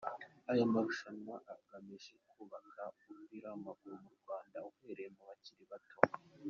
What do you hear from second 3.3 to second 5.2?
w'amaguru mu Rwanda uhereye